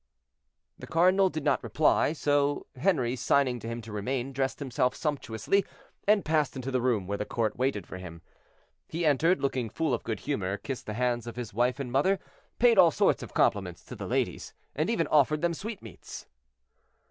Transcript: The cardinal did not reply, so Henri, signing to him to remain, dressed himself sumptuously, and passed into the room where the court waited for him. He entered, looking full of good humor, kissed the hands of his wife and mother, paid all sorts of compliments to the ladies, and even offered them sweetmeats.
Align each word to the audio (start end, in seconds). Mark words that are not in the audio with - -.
The 0.79 0.87
cardinal 0.87 1.29
did 1.29 1.43
not 1.43 1.61
reply, 1.63 2.13
so 2.13 2.65
Henri, 2.75 3.15
signing 3.15 3.59
to 3.59 3.67
him 3.67 3.81
to 3.83 3.91
remain, 3.91 4.33
dressed 4.33 4.57
himself 4.57 4.95
sumptuously, 4.95 5.63
and 6.07 6.25
passed 6.25 6.55
into 6.55 6.71
the 6.71 6.81
room 6.81 7.05
where 7.05 7.19
the 7.19 7.23
court 7.25 7.55
waited 7.55 7.85
for 7.85 7.99
him. 7.99 8.23
He 8.87 9.05
entered, 9.05 9.41
looking 9.43 9.69
full 9.69 9.93
of 9.93 10.01
good 10.03 10.21
humor, 10.21 10.57
kissed 10.57 10.87
the 10.87 10.95
hands 10.95 11.27
of 11.27 11.35
his 11.35 11.53
wife 11.53 11.79
and 11.79 11.91
mother, 11.91 12.17
paid 12.57 12.79
all 12.79 12.89
sorts 12.89 13.21
of 13.21 13.35
compliments 13.35 13.85
to 13.85 13.95
the 13.95 14.07
ladies, 14.07 14.55
and 14.75 14.89
even 14.89 15.05
offered 15.05 15.43
them 15.43 15.53
sweetmeats. 15.53 16.25